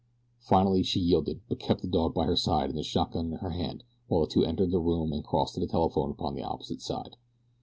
Finally 0.39 0.81
she 0.81 0.99
yielded, 0.99 1.41
but 1.47 1.59
kept 1.59 1.83
the 1.83 1.87
dog 1.87 2.11
by 2.15 2.25
her 2.25 2.35
side 2.35 2.71
and 2.71 2.79
the 2.79 2.81
shotgun 2.81 3.27
in 3.33 3.37
her 3.37 3.51
hand 3.51 3.83
while 4.07 4.21
the 4.21 4.25
two 4.31 4.43
entered 4.43 4.71
the 4.71 4.79
room 4.79 5.13
and 5.13 5.23
crossed 5.23 5.53
to 5.53 5.59
the 5.59 5.67
telephone 5.67 6.09
upon 6.09 6.33
the 6.33 6.41
opposite 6.41 6.81
side. 6.81 7.17